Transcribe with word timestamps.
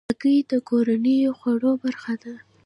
هګۍ 0.09 0.37
د 0.51 0.53
کورنیو 0.67 1.37
خوړو 1.39 1.71
برخه 1.83 2.13
ده. 2.23 2.33